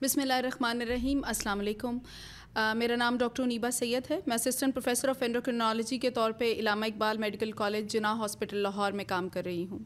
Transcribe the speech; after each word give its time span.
بسم 0.00 0.20
اللہ 0.20 0.32
الرحمن 0.32 0.80
الرحیم 0.82 1.20
السلام 1.24 1.58
علیکم 1.60 1.98
میرا 2.78 2.96
نام 2.96 3.16
ڈاکٹر 3.20 3.46
نیبا 3.46 3.70
سید 3.78 4.10
ہے 4.10 4.18
میں 4.26 4.34
اسسٹنٹ 4.44 4.74
پروفیسر 4.74 5.08
آف 5.08 5.22
اینڈرو 5.22 5.90
کے 6.02 6.10
طور 6.10 6.30
پہ 6.38 6.52
Allama 6.58 6.84
Iqbal 6.86 7.18
medical 7.26 7.52
college 7.62 7.92
Jinnah 7.92 8.16
hospital 8.20 8.62
Lahore 8.62 8.92
میں 8.92 9.04
کام 9.08 9.28
کر 9.36 9.44
رہی 9.44 9.64
ہوں 9.70 9.78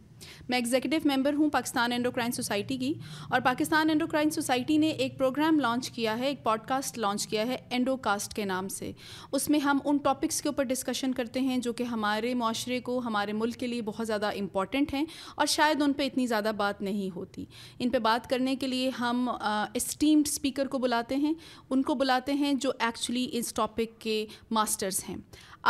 میں 0.49 0.59
ایگزیکٹو 0.59 0.97
ممبر 1.09 1.35
ہوں 1.39 1.49
پاکستان 1.53 1.93
اینڈوکرائن 1.93 2.17
کرائن 2.31 2.43
سوسائٹی 2.43 2.77
کی 2.79 2.93
اور 3.29 3.41
پاکستان 3.45 3.89
اینڈوکرائن 3.91 4.29
کرائن 4.29 4.43
سوسائٹی 4.43 4.77
نے 4.79 4.89
ایک 5.05 5.17
پروگرام 5.19 5.59
لانچ 5.61 5.91
کیا 5.95 6.19
ہے 6.19 6.27
ایک 6.27 6.43
پوڈ 6.45 6.67
کاسٹ 6.69 6.99
لانچ 6.99 7.27
کیا 7.27 7.47
ہے 7.47 7.57
اینڈو 7.71 7.97
کاسٹ 8.07 8.35
کے 8.35 8.45
نام 8.45 8.69
سے 8.77 8.91
اس 9.33 9.49
میں 9.51 9.59
ہم 9.65 9.79
ان 9.85 9.97
ٹاپکس 10.05 10.41
کے 10.43 10.49
اوپر 10.49 10.65
ڈسکشن 10.69 11.13
کرتے 11.15 11.41
ہیں 11.41 11.59
جو 11.69 11.73
کہ 11.73 11.83
ہمارے 11.93 12.35
معاشرے 12.45 12.81
کو 12.89 12.99
ہمارے 13.05 13.33
ملک 13.33 13.57
کے 13.61 13.67
لیے 13.67 13.83
بہت 13.85 14.07
زیادہ 14.07 14.31
امپورٹنٹ 14.41 14.95
ہیں 14.95 15.05
اور 15.35 15.47
شاید 15.57 15.83
ان 15.83 15.93
پہ 15.99 16.07
اتنی 16.07 16.27
زیادہ 16.27 16.53
بات 16.57 16.83
نہیں 16.83 17.15
ہوتی 17.17 17.45
ان 17.79 17.91
پہ 17.91 17.99
بات 18.09 18.31
کرنے 18.31 18.57
کے 18.57 18.67
لیے 18.67 18.91
ہم 19.01 19.29
اسٹیمڈ 19.75 20.29
اسپیکر 20.33 20.69
کو 20.71 20.79
بلاتے 20.79 21.17
ہیں 21.27 21.33
ان 21.71 21.83
کو 21.91 21.95
بلاتے 22.05 22.33
ہیں 22.45 22.53
جو 22.61 22.73
ایکچولی 22.79 23.29
اس 23.39 23.53
ٹاپک 23.55 24.01
کے 24.01 24.25
ماسٹرس 24.51 25.09
ہیں 25.09 25.17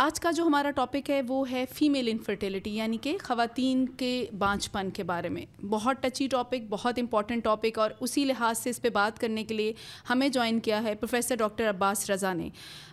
آج 0.01 0.19
کا 0.21 0.31
جو 0.35 0.43
ہمارا 0.43 0.71
ٹاپک 0.75 1.09
ہے 1.09 1.21
وہ 1.27 1.43
ہے 1.51 1.63
فیمیل 1.75 2.07
انفرٹیلٹی 2.11 2.75
یعنی 2.75 2.97
کہ 3.01 3.15
خواتین 3.23 3.85
کے 3.97 4.09
بانچ 4.39 4.71
پن 4.71 4.89
کے 4.93 5.03
بارے 5.03 5.29
میں 5.29 5.45
بہت 5.69 6.01
ٹچی 6.01 6.27
ٹاپک 6.31 6.67
بہت 6.69 6.99
امپورٹنٹ 6.99 7.43
ٹاپک 7.43 7.79
اور 7.79 7.91
اسی 7.99 8.25
لحاظ 8.25 8.57
سے 8.57 8.69
اس 8.69 8.81
پہ 8.81 8.89
بات 8.93 9.19
کرنے 9.21 9.43
کے 9.43 9.53
لیے 9.53 9.73
ہمیں 10.09 10.27
جوائن 10.27 10.59
کیا 10.67 10.83
ہے 10.83 10.93
پروفیسر 10.95 11.35
ڈاکٹر 11.39 11.69
عباس 11.69 12.09
رضا 12.09 12.33
نے 12.33 12.49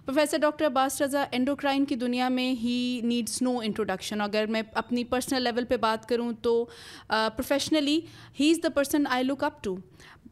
professor 0.06 0.38
doctor 0.42 0.66
Abbas 0.66 1.00
Raza 1.02 1.24
endocrine 1.32 1.84
کی 1.84 1.94
دنیا 2.04 2.28
میں 2.28 2.50
ہی 2.62 3.00
نیڈس 3.04 3.40
نو 3.42 3.56
انٹروڈکشن 3.64 4.20
اگر 4.20 4.46
میں 4.50 4.62
اپنی 4.74 5.04
پرسنل 5.12 5.42
لیول 5.42 5.64
پہ 5.68 5.76
بات 5.80 6.08
کروں 6.08 6.32
تو 6.42 6.64
professionally 7.08 8.00
he 8.40 8.50
is 8.50 8.62
the 8.62 8.68
person 8.74 9.06
I 9.10 9.24
look 9.24 9.44
up 9.44 9.62
to 9.64 9.76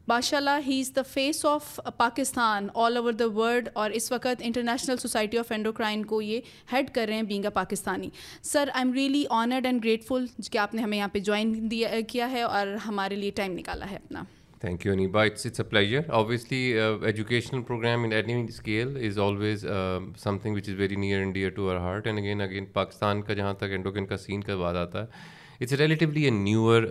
ماشاء 0.07 0.37
اللہ 0.39 0.57
he 0.65 0.79
is 0.79 0.91
the 0.95 1.01
face 1.09 1.45
of 1.49 1.79
Pakistan 1.97 2.67
all 2.81 2.97
over 2.97 3.13
the 3.19 3.25
world 3.35 3.69
اور 3.83 3.91
اس 3.99 4.11
وقت 4.11 4.41
انٹرنیشنل 4.47 4.97
سوسائٹی 5.01 5.37
آف 5.37 5.51
اینڈوکرائن 5.51 6.03
کو 6.05 6.21
یہ 6.21 6.41
ہیڈ 6.73 6.89
کر 6.95 7.05
رہے 7.07 7.15
ہیں 7.15 7.23
being 7.31 7.45
a 7.45 7.49
Pakistani 7.53 8.09
sir 8.43 8.69
I 8.73 8.83
am 8.85 8.93
really 8.93 9.23
honoured 9.37 9.65
and 9.65 9.83
grateful 9.83 10.25
کہ 10.51 10.57
آپ 10.57 10.73
نے 10.75 10.81
ہمیں 10.81 10.97
یہاں 10.97 11.07
پہ 11.13 11.19
جوائن 11.19 11.53
دیا 11.71 11.89
uh, 11.95 12.01
کیا 12.07 12.29
ہے 12.31 12.41
اور 12.41 12.67
ہمارے 12.85 13.15
لیے 13.15 13.31
ٹائم 13.35 13.57
نکالا 13.57 13.89
ہے 13.91 13.95
اپنا 13.95 14.23
thank 14.61 14.85
you 14.85 14.91
Aneeba 14.93 15.23
it's 15.23 15.45
it's 15.45 15.59
a 15.59 15.65
pleasure 15.69 16.09
obviously 16.19 16.61
educational 17.05 17.61
programme 17.67 18.03
in 18.03 18.13
any 18.13 18.41
scale 18.49 18.97
is 19.07 19.17
always 19.25 19.65
something 20.41 20.55
which 20.55 20.69
is 20.69 20.75
very 20.79 20.95
near 21.05 21.21
and dear 21.21 21.49
to 21.55 21.69
our 21.71 21.77
heart 21.87 22.07
and 22.07 22.19
again 22.19 22.41
again 22.41 22.65
Pakistan 22.73 23.21
کا 23.23 23.33
جہاں 23.41 23.53
تک 23.65 23.81
کا 24.09 24.17
سین 24.27 24.41
کا 24.43 24.55
بات 24.61 24.75
آتا 24.87 25.01
ہے 25.01 25.33
it's 25.61 25.71
a 25.71 25.77
relatively 25.77 26.23
a 26.25 26.29
newer 26.29 26.83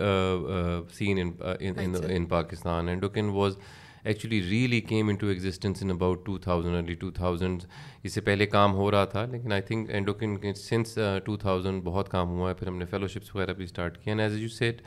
scene 0.93 1.19
in 2.15 2.25
Pakistan 2.29 2.87
and 2.89 3.01
ڈوکن 3.01 3.29
was 3.33 3.57
actually 4.11 4.41
really 4.49 4.79
came 4.87 5.07
into 5.19 5.27
existence 5.27 5.81
in 5.83 5.91
about 5.91 6.25
two 6.25 6.31
two 6.37 6.39
thousand 6.43 6.75
early 6.75 6.95
thousand 7.15 7.63
اس 8.03 8.13
سے 8.13 8.21
پہلے 8.21 8.45
کام 8.45 8.73
ہو 8.75 8.89
رہا 8.91 9.05
تھا 9.13 9.25
لیکن 9.31 9.51
I 9.53 9.61
think 9.67 9.89
and 9.91 10.13
since 10.55 10.97
two 11.25 11.35
thousand 11.45 11.83
بہت 11.83 12.09
کام 12.11 12.29
ہوا 12.29 12.49
ہے 12.49 12.53
پھر 12.59 12.67
ہم 12.67 12.77
نے 12.77 12.85
فیلوشپس 12.89 13.35
وغیرہ 13.35 13.53
بھی 13.53 13.63
اسٹارٹ 13.65 13.97
کیا 14.03 14.13
and 14.13 14.21
as 14.21 14.37
you 14.41 14.47
said 14.57 14.81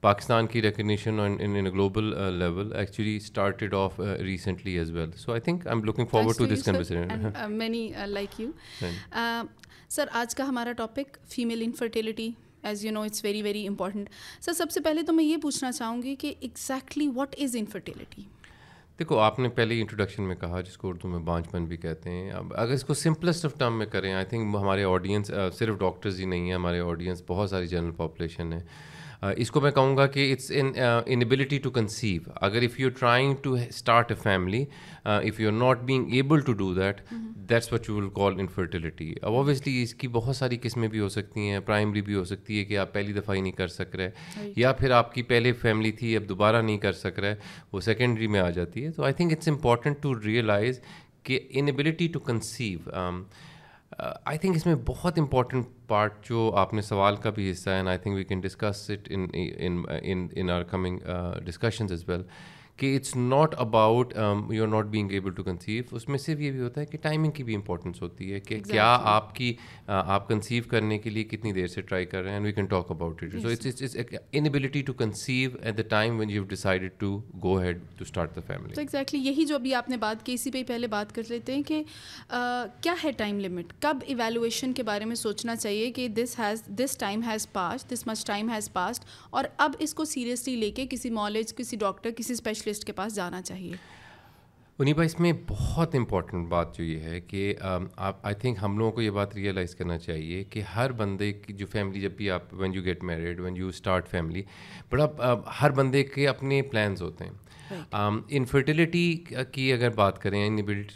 Pakistan 0.00 0.46
کی 0.52 0.62
recognition 0.62 1.64
global 1.72 2.12
level 2.38 2.72
actually 2.76 3.16
started 3.16 3.74
off 3.74 4.00
recently 4.20 4.76
as 4.78 4.90
well 4.92 5.10
so 5.16 5.32
I 5.32 5.40
think 5.40 5.66
I 5.66 5.76
am 5.76 5.84
looking 5.84 6.06
forward 6.10 6.38
to 6.38 6.46
this 6.54 6.68
like 8.06 8.40
you 8.40 8.50
sir 9.90 10.06
آج 10.18 10.34
کا 10.34 10.44
ہمارا 10.48 10.72
topic 10.76 11.16
female 11.30 11.62
infertility 11.64 12.30
as 12.68 12.84
you 12.84 12.90
know 12.92 13.00
it's 13.04 13.22
very 13.24 13.40
very 13.42 13.66
important 13.68 14.08
sir 14.44 14.52
سب 14.54 14.70
سے 14.70 14.80
پہلے 14.80 15.02
تو 15.06 15.12
میں 15.12 15.24
یہ 15.24 15.36
پوچھنا 15.42 15.70
چاہوں 15.72 16.02
گی 16.02 16.14
کہ 16.16 16.32
ایگزیکٹلی 16.40 17.08
واٹ 17.14 17.34
از 17.42 17.56
انفرٹیلٹی 17.58 18.22
دیکھو 18.98 19.18
آپ 19.18 19.38
نے 19.38 19.48
پہلے 19.54 19.80
انٹروڈکشن 19.80 20.22
میں 20.28 20.34
کہا 20.40 20.60
جس 20.60 20.76
کو 20.78 20.88
اردو 20.88 21.08
میں 21.08 21.18
بانچپن 21.26 21.64
بھی 21.68 21.76
کہتے 21.84 22.10
ہیں 22.10 22.30
اب 22.30 22.52
اگر 22.56 22.72
اس 22.74 22.84
کو 22.84 22.94
سمپلسٹ 22.94 23.44
آف 23.44 23.54
ٹرم 23.58 23.78
میں 23.78 23.86
کریں 23.94 24.12
آئی 24.12 24.24
تھنک 24.30 24.56
ہمارے 24.60 24.84
آڈینس 24.84 25.30
صرف 25.58 25.78
ڈاکٹرز 25.78 26.20
ہی 26.20 26.24
نہیں 26.24 26.46
ہیں 26.46 26.54
ہمارے 26.54 26.80
آڈینس 26.80 27.22
بہت 27.28 27.50
ساری 27.50 27.66
جنرل 27.66 27.90
پاپولیشن 27.96 28.52
ہے 28.52 28.60
اس 29.36 29.50
کو 29.50 29.60
میں 29.60 29.70
کہوں 29.70 29.96
گا 29.96 30.06
کہ 30.14 30.30
it's 30.32 30.50
an 30.60 30.70
inability 31.14 31.58
to 31.62 31.70
conceive 31.70 32.20
اگر 32.46 32.62
if 32.62 32.78
you 32.80 32.88
trying 32.98 33.34
to 33.42 33.52
start 33.68 34.10
a 34.10 34.16
family 34.22 34.64
if 35.04 35.38
you 35.40 35.48
are 35.48 35.52
not 35.58 35.82
being 35.90 36.12
able 36.12 36.40
to 36.46 36.52
do 36.62 36.72
that 36.74 37.00
that's 37.50 37.72
what 37.72 37.88
you 37.88 37.94
will 37.96 38.08
call 38.14 38.40
infertility 38.40 39.12
obviously 39.22 39.82
اس 39.82 39.94
کی 39.94 40.08
بہت 40.18 40.36
ساری 40.36 40.56
قسمیں 40.62 40.88
بھی 40.88 41.00
ہو 41.00 41.08
سکتی 41.16 41.48
ہیں 41.50 41.60
پرائمری 41.66 42.02
بھی 42.08 42.14
ہو 42.14 42.24
سکتی 42.32 42.58
ہے 42.58 42.64
کہ 42.64 42.78
آپ 42.78 42.92
پہلی 42.94 43.12
دفعہ 43.20 43.34
ہی 43.36 43.40
نہیں 43.40 43.52
کر 43.62 43.68
سک 43.76 43.96
رہے 43.96 44.44
یا 44.56 44.72
پھر 44.80 44.90
آپ 44.98 45.14
کی 45.14 45.22
پہلے 45.30 45.52
فیملی 45.62 45.92
تھی 46.02 46.16
اب 46.16 46.28
دوبارہ 46.28 46.62
نہیں 46.62 46.78
کر 46.86 46.92
سک 47.04 47.18
رہے 47.20 47.34
وہ 47.72 47.80
سیکنڈری 47.90 48.26
میں 48.34 48.40
آ 48.40 48.50
جاتی 48.58 48.84
ہے 48.84 48.90
تو 48.96 49.04
I 49.04 49.14
think 49.14 49.32
it's 49.36 49.48
important 49.48 50.02
to 50.02 50.18
realise 50.20 50.80
کہ 51.22 51.38
inability 51.60 52.08
to 52.12 52.18
conceive 52.20 52.90
I 54.26 54.38
think 54.38 54.56
اس 54.56 54.64
میں 54.66 54.74
بہت 54.86 55.18
امپورٹنٹ 55.18 55.66
پارٹ 55.88 56.12
جو 56.28 56.50
آپ 56.58 56.72
نے 56.74 56.82
سوال 56.82 57.16
کا 57.22 57.30
بھی 57.34 57.50
حصہ 57.50 57.70
ہے 57.70 57.74
and 57.76 57.88
I 57.88 57.98
think 58.02 58.14
we 58.16 58.24
can 58.24 58.40
discuss 58.40 58.90
it 58.90 59.08
in 60.36 60.50
our 60.50 60.62
coming 60.70 60.98
discussions 61.44 61.92
as 61.92 62.04
well 62.08 62.22
کہ 62.82 62.94
it's 62.96 63.14
not 63.16 63.54
about 63.60 64.14
you 64.52 64.62
are 64.62 64.68
not 64.68 64.84
being 64.90 65.10
able 65.14 65.32
to 65.32 65.42
conceive 65.44 65.82
اس 65.96 66.08
میں 66.08 66.18
صرف 66.18 66.40
یہ 66.40 66.50
بھی 66.52 66.60
ہوتا 66.60 66.80
ہے 66.80 66.86
کہ 66.86 66.98
ٹائمنگ 67.02 67.30
کی 67.32 67.42
بھی 67.48 67.54
امپورٹنس 67.54 68.00
ہوتی 68.02 68.32
ہے 68.32 68.38
کہ 68.46 68.58
کیا 68.60 68.86
آپ 69.10 69.34
کی 69.34 69.52
آپ 70.14 70.26
کنسیو 70.28 70.62
کرنے 70.70 70.98
کے 70.98 71.10
لیے 71.10 71.24
کتنی 71.32 71.52
دیر 71.58 71.66
سے 71.74 71.80
ٹرائی 71.90 72.06
کر 72.14 72.22
رہے 72.22 72.32
ہیں 72.32 72.40
we 72.44 72.52
can 72.52 72.66
talk 72.72 72.90
about 72.90 73.22
it 73.22 73.32
so 73.42 74.02
to 74.32 74.58
to 74.58 74.80
to 74.86 74.92
conceive 75.04 75.50
at 75.62 75.76
the 75.76 75.82
the 75.82 75.86
time 75.88 76.18
when 76.20 76.30
you 76.30 76.42
decided 76.54 77.04
go 77.42 77.56
head 77.60 77.82
start 78.06 78.38
family 78.46 78.80
exactly 78.80 79.20
یہی 79.28 79.44
جو 79.48 79.54
ابھی 79.54 79.74
آپ 79.74 79.88
نے 79.90 79.96
بات 80.06 80.26
کی 80.26 80.32
اسی 80.34 80.50
پہ 80.52 80.62
پہلے 80.68 80.86
بات 80.96 81.14
کر 81.14 81.30
لیتے 81.30 81.54
ہیں 81.54 81.62
کہ 81.68 81.82
کیا 82.80 82.94
ہے 83.04 83.12
ٹائم 83.22 83.38
لمٹ 83.44 83.72
کب 83.82 84.02
ایویلویشن 84.06 84.72
کے 84.72 84.82
بارے 84.90 85.04
میں 85.12 85.16
سوچنا 85.22 85.56
چاہیے 85.56 85.90
کہ 86.00 86.08
this 86.18 86.38
has 86.38 86.62
this 86.84 86.96
time 87.06 87.22
has 87.30 87.50
passed 87.52 87.92
this 87.94 88.06
much 88.06 88.24
time 88.26 88.50
has 88.54 88.72
passed 88.72 89.04
اور 89.30 89.44
اب 89.68 89.74
اس 89.86 89.94
کو 90.00 90.04
سیریسلی 90.16 90.56
لے 90.66 90.70
کے 90.80 90.86
کسی 90.90 91.08
نالج 91.22 91.54
کسی 91.56 91.76
ڈاکٹر 91.86 92.10
کسی 92.16 92.32
اسپیشلسٹ 92.32 92.70
کے 92.86 92.92
پاس 92.92 93.14
جانا 93.14 93.40
چاہیے 93.42 93.72
انیبا 94.78 95.02
اس 95.04 95.18
میں 95.20 95.32
بہت 95.48 95.94
امپورٹنٹ 95.94 96.48
بات 96.48 96.76
جو 96.76 96.84
یہ 96.84 97.00
ہے 97.08 97.20
کہ 97.20 97.54
آپ 97.62 98.24
آئی 98.26 98.34
تھنک 98.40 98.58
ہم 98.62 98.78
لوگوں 98.78 98.92
کو 98.92 99.00
یہ 99.02 99.10
بات 99.18 99.34
ریئلائز 99.34 99.74
کرنا 99.76 99.98
چاہیے 99.98 100.42
کہ 100.50 100.62
ہر 100.74 100.92
بندے 101.02 101.32
کی 101.32 101.52
جو 101.56 101.66
فیملی 101.72 102.00
جب 102.00 102.12
بھی 102.16 102.30
آپ 102.36 102.54
when 102.60 102.74
you 102.74 102.82
get 102.84 103.04
when 103.40 103.56
you 103.56 103.68
start 103.68 104.08
family 104.10 104.42
بڑا 104.90 105.06
ہر 105.60 105.70
بندے 105.80 106.02
کے 106.14 106.26
اپنے 106.28 106.60
پلانز 106.70 107.02
ہوتے 107.02 107.24
ہیں 107.24 107.80
انفرٹیلٹی 108.36 109.12
کی 109.52 109.72
اگر 109.72 109.90
بات 109.94 110.20
کریں 110.22 110.40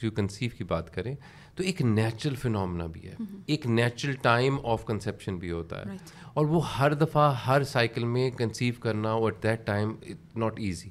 ٹو 0.00 0.10
کنسیو 0.16 0.50
کی 0.58 0.64
بات 0.74 0.92
کریں 0.94 1.14
تو 1.56 1.62
ایک 1.64 1.80
نیچرل 1.82 2.34
فنومنا 2.40 2.86
بھی 2.92 3.06
ہے 3.08 3.14
ایک 3.52 3.66
نیچرل 3.66 4.14
ٹائم 4.22 4.56
آف 4.72 4.84
کنسیپشن 4.86 5.36
بھی 5.44 5.50
ہوتا 5.50 5.80
ہے 5.84 5.96
اور 6.34 6.46
وہ 6.46 6.60
ہر 6.78 6.94
دفعہ 7.00 7.32
ہر 7.46 7.62
سائیکل 7.74 8.04
میں 8.16 8.30
کنسیو 8.38 8.74
کرنا 8.80 9.10
اور 9.22 9.32
دیٹ 9.42 9.66
ٹائم 9.66 9.94
ناٹ 10.42 10.58
ایزی 10.64 10.88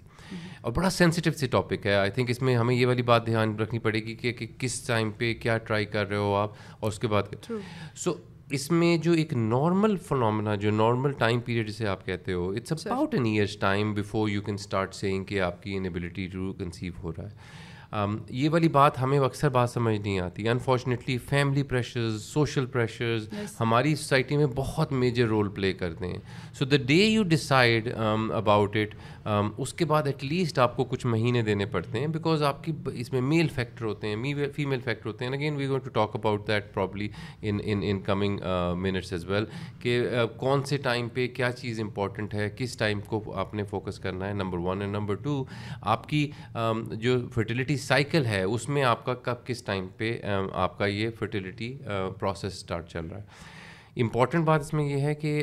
اور 0.62 0.72
بڑا 0.74 0.90
سینسیٹیو 0.90 1.34
سی 1.38 1.48
ٹاپک 1.56 1.86
ہے 1.88 1.96
آئی 1.96 2.12
تھنک 2.12 2.30
اس 2.30 2.42
میں 2.42 2.56
ہمیں 2.56 2.74
یہ 2.76 2.86
والی 2.88 3.02
بات 3.10 3.26
دھیان 3.26 3.56
رکھنی 3.60 3.80
پڑے 3.80 4.00
گی 4.06 4.16
کہ, 4.16 4.34
کس 4.60 4.80
ٹائم 4.88 5.12
پہ 5.18 5.34
کیا 5.42 5.58
ٹرائی 5.58 5.86
کر 5.86 6.08
رہے 6.10 6.18
ہو 6.18 6.34
آپ 6.36 6.52
اور 6.80 6.92
اس 6.92 7.00
کے 7.00 7.08
بعد 7.08 7.52
سو 8.04 8.14
اس 8.56 8.70
میں 8.72 8.96
جو 9.04 9.12
ایک 9.18 9.34
نارمل 9.34 9.96
فنامنا 10.08 10.56
جو 10.66 10.72
نارمل 10.72 11.12
ٹائم 11.20 11.40
پیریڈ 11.46 11.68
جسے 11.70 11.88
آپ 11.88 12.06
کہتے 12.06 12.34
ہو 12.34 12.50
it's 12.58 12.72
about 12.88 13.14
an 13.16 13.26
years 13.26 13.56
time 13.60 13.94
before 13.94 14.28
you 14.30 14.42
can 14.42 14.56
start 14.60 14.94
seeing 14.96 15.24
کہ 15.32 15.40
آپ 15.42 15.62
کی 15.64 15.76
انیبلٹی 15.78 16.28
ٹو 16.34 16.52
کنسیو 16.58 16.94
ہو 17.04 17.12
رہا 17.18 17.24
ہے 17.24 17.64
یہ 18.30 18.50
والی 18.52 18.68
بات 18.68 19.02
ہمیں 19.02 19.18
اکثر 19.20 19.50
بات 19.58 19.70
سمجھ 19.70 20.00
نہیں 20.00 20.20
آتی 20.20 20.48
unfortunately 20.50 21.18
family 21.30 21.64
pressures 21.64 22.22
social 22.24 22.66
pressures 22.72 23.28
ہماری 23.60 23.94
سوسائٹی 23.96 24.38
میں 24.38 24.46
بہت 24.56 24.92
میجر 24.92 25.28
رول 25.28 25.50
پلے 25.56 25.72
کرتے 25.74 26.08
ہیں 26.08 26.18
so 26.60 26.66
the 26.66 26.78
day 26.88 26.94
you 27.06 27.24
decide 27.34 27.88
about 28.38 28.76
it 28.78 28.96
اس 29.58 29.74
کے 29.74 29.86
بعد 29.92 30.08
ایٹ 30.08 30.24
لیسٹ 30.24 30.60
آپ 30.60 30.76
کو 30.78 30.84
کچھ 30.90 31.06
مہینے 31.08 31.42
دینے 31.42 31.66
پڑتے 31.72 32.00
ہیں 32.00 32.08
بیکاز 32.08 32.44
آپ 32.50 32.64
کی 32.64 32.72
اس 33.00 33.12
میں 33.14 33.22
میل 33.22 33.48
فیکٹر 33.56 33.86
ہوتے 33.86 34.08
ہیں 34.08 34.34
فیمیل 34.56 34.80
فیکٹر 34.86 35.08
ہوتے 35.08 35.26
ہیں 35.26 35.32
again 35.38 35.56
we 35.56 35.68
want 35.68 35.84
to 35.86 35.90
talk 35.92 36.16
about 36.16 36.48
that 36.48 36.74
probably 36.74 37.08
in 37.42 37.58
in 37.66 38.02
coming 38.06 38.40
minutes 38.82 39.14
as 39.14 39.26
well 39.30 39.46
کہ 39.82 40.00
کون 40.38 40.64
سے 40.70 40.78
ٹائم 40.90 41.08
پہ 41.14 41.28
کیا 41.36 41.52
چیز 41.60 41.80
امپورٹنٹ 41.82 42.34
ہے 42.34 42.50
کس 42.58 42.78
ٹائم 42.78 43.02
کو 43.08 43.22
آپ 43.40 43.54
نے 43.56 43.64
فوکس 43.70 44.00
کرنا 44.00 44.28
ہے 44.28 44.34
number 44.44 44.58
one 44.68 44.82
and 44.82 44.96
number 44.96 45.16
two 45.24 45.44
آپ 45.96 46.08
کی 46.10 46.30
جو 47.00 47.18
فرٹیلیٹی 47.34 47.78
سائیکل 47.88 48.26
ہے 48.26 48.42
اس 48.44 48.68
میں 48.76 48.84
آپ 48.92 49.04
کا 49.06 49.14
کب 49.26 49.46
کس 49.46 49.62
ٹائم 49.64 49.88
پہ 49.98 50.18
آپ 50.66 50.78
کا 50.78 50.86
یہ 50.86 51.10
فرٹیلٹی 51.20 51.68
پروسیس 52.20 52.54
اسٹارٹ 52.54 52.88
چل 52.92 53.06
رہا 53.12 53.18
ہے 53.20 54.02
امپورٹنٹ 54.02 54.46
بات 54.46 54.62
اس 54.62 54.74
میں 54.74 54.86
یہ 54.86 55.02
ہے 55.08 55.14
کہ 55.24 55.34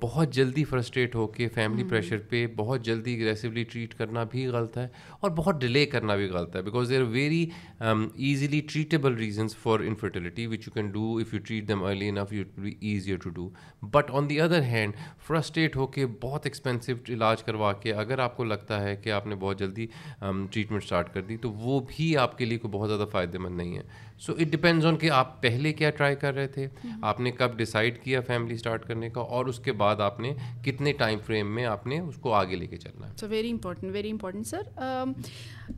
بہت 0.00 0.32
جلدی 0.34 0.62
فرسٹریٹ 0.64 1.14
ہو 1.14 1.26
کے 1.36 1.46
فیملی 1.54 1.84
پریشر 1.90 2.18
پہ 2.28 2.46
بہت 2.56 2.82
جلدی 2.84 3.14
اگریسولی 3.16 3.62
ٹریٹ 3.72 3.94
کرنا 3.98 4.24
بھی 4.30 4.46
غلط 4.46 4.76
ہے 4.78 4.86
اور 5.20 5.30
بہت 5.36 5.60
ڈیلے 5.60 5.84
کرنا 5.94 6.14
بھی 6.16 6.26
غلط 6.30 6.56
ہے 6.56 6.62
because 6.62 6.88
there 6.90 7.00
are 7.00 7.06
very 7.10 7.44
easily 7.80 8.60
treatable 8.72 9.14
reasons 9.16 9.56
for 9.62 9.80
infertility 9.86 10.46
which 10.46 10.66
you 10.66 10.72
can 10.74 10.90
do 10.92 11.16
if 11.22 11.34
you 11.34 11.40
treat 11.46 11.68
them 11.68 11.84
early 11.84 12.08
enough 12.08 12.32
you 12.32 12.44
be 12.62 12.74
easier 12.90 13.16
to 13.22 13.30
do 13.34 13.48
but 13.92 14.10
on 14.16 14.28
the 14.30 14.40
other 14.40 14.62
hand 14.62 14.96
frustrate 15.26 15.76
ہو 15.76 15.86
کے 15.96 16.06
بہت 16.22 16.46
expensive 16.46 16.92
علاج 17.12 17.42
کروا 17.44 17.72
کے 17.82 17.92
اگر 18.04 18.18
آپ 18.24 18.36
کو 18.36 18.44
لگتا 18.44 18.82
ہے 18.82 18.96
کہ 19.02 19.12
آپ 19.20 19.26
نے 19.26 19.34
بہت 19.40 19.58
جلدی 19.58 19.86
ٹریٹمنٹ 20.22 20.72
um, 20.76 20.82
اسٹارٹ 20.82 21.12
کر 21.14 21.22
دی 21.28 21.36
تو 21.42 21.52
وہ 21.52 21.80
بھی 21.96 22.16
آپ 22.16 22.38
کے 22.38 22.44
لیے 22.44 22.58
کوئی 22.58 22.72
بہت 22.78 22.88
زیادہ 22.88 23.08
فائدے 23.12 23.38
مند 23.38 23.56
نہیں 23.56 23.76
ہے 23.76 23.82
سو 24.26 24.32
اٹ 24.40 24.52
ڈپینڈز 24.52 24.86
آن 24.86 24.96
کہ 24.98 25.10
آپ 25.12 25.40
پہلے 25.42 25.72
کیا 25.78 25.90
ٹرائی 25.96 26.14
کر 26.20 26.34
رہے 26.34 26.46
تھے 26.48 26.66
آپ 27.08 27.18
نے 27.20 27.30
کب 27.38 27.56
ڈیسائڈ 27.56 27.98
کیا 28.04 28.20
فیملی 28.26 28.54
اسٹارٹ 28.54 28.86
کرنے 28.88 29.08
کا 29.14 29.20
اور 29.36 29.46
اس 29.46 29.58
کے 29.64 29.72
بعد 29.72 29.85
بعد 29.86 30.00
آپ 30.10 30.18
نے 30.20 30.32
کتنے 30.64 30.92
ٹائم 31.00 31.18
فریم 31.26 31.54
میں 31.54 31.64
آپ 31.72 31.86
نے 31.90 31.98
اس 32.06 32.14
کو 32.22 32.32
آگے 32.42 32.56
لے 32.62 32.66
کے 32.72 32.76
چلنا 32.84 33.08
ہے 33.08 33.12
so 33.20 33.28
very 33.28 33.50
important 33.56 33.92
very 33.94 34.10
important 34.10 34.46
sir 34.46 34.62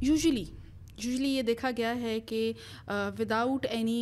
usually 0.09 0.45
usually 0.45 1.29
یہ 1.35 1.43
دیکھا 1.53 1.71
گیا 1.77 1.95
ہے 2.01 2.19
کہ 2.31 2.41
ود 3.19 3.33
آؤٹ 3.43 3.67
اینی 3.79 4.01